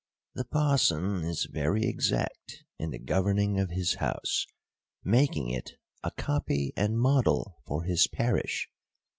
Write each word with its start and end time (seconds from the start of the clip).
The 0.33 0.45
Parson 0.45 1.23
is 1.23 1.45
very 1.45 1.83
exact 1.85 2.63
in 2.79 2.89
the 2.89 2.97
governing 2.97 3.59
of 3.59 3.69
his 3.69 3.97
house, 3.99 4.47
making 5.03 5.51
it 5.51 5.73
a 6.03 6.09
copy 6.09 6.73
and 6.75 6.99
model 6.99 7.61
for 7.67 7.83
his 7.83 8.07
parish. 8.07 8.67